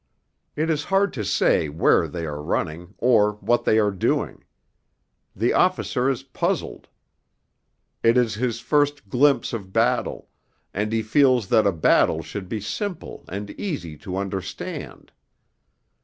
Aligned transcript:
It 0.55 0.71
is 0.71 0.85
hard 0.85 1.13
to 1.13 1.23
say 1.23 1.69
where 1.69 2.07
they 2.07 2.25
are 2.25 2.41
running, 2.41 2.95
or 2.97 3.33
what 3.33 3.65
they 3.65 3.77
are 3.77 3.91
doing. 3.91 4.43
The 5.35 5.53
officer 5.53 6.09
is 6.09 6.23
puzzled. 6.23 6.87
It 8.01 8.17
is 8.17 8.33
his 8.33 8.59
first 8.59 9.09
glimpse 9.09 9.53
of 9.53 9.71
battle, 9.71 10.27
and 10.73 10.91
he 10.91 11.03
feels 11.03 11.49
that 11.49 11.67
a 11.67 11.71
battle 11.71 12.23
should 12.23 12.49
be 12.49 12.59
simple 12.61 13.25
and 13.29 13.51
easy 13.59 13.95
to 13.97 14.17
understand. 14.17 15.11